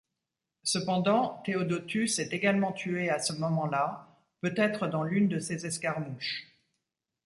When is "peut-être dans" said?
4.41-5.03